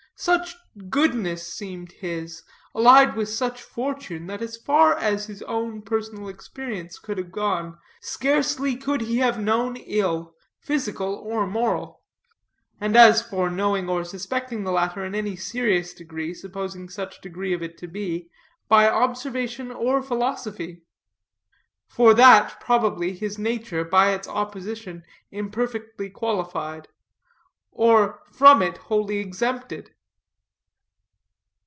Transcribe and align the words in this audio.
Such 0.17 0.55
goodness 0.87 1.51
seemed 1.51 1.93
his, 1.93 2.43
allied 2.75 3.15
with 3.15 3.27
such 3.27 3.63
fortune, 3.63 4.27
that, 4.27 4.47
so 4.47 4.61
far 4.61 4.95
as 4.95 5.25
his 5.25 5.41
own 5.41 5.81
personal 5.81 6.29
experience 6.29 6.99
could 6.99 7.17
have 7.17 7.31
gone, 7.31 7.79
scarcely 8.01 8.75
could 8.77 9.01
he 9.01 9.17
have 9.17 9.39
known 9.39 9.77
ill, 9.77 10.35
physical 10.61 11.15
or 11.15 11.47
moral; 11.47 12.03
and 12.79 12.95
as 12.95 13.23
for 13.23 13.49
knowing 13.49 13.89
or 13.89 14.03
suspecting 14.03 14.63
the 14.63 14.71
latter 14.71 15.03
in 15.03 15.15
any 15.15 15.35
serious 15.35 15.91
degree 15.91 16.35
(supposing 16.35 16.87
such 16.87 17.19
degree 17.19 17.51
of 17.53 17.63
it 17.63 17.75
to 17.79 17.87
be), 17.87 18.29
by 18.69 18.87
observation 18.87 19.71
or 19.71 20.03
philosophy; 20.03 20.83
for 21.87 22.13
that, 22.13 22.59
probably, 22.59 23.11
his 23.15 23.39
nature, 23.39 23.83
by 23.83 24.11
its 24.11 24.27
opposition, 24.27 25.03
imperfectly 25.31 26.11
qualified, 26.11 26.87
or 27.71 28.19
from 28.31 28.61
it 28.61 28.77
wholly 28.77 29.17
exempted. 29.17 29.95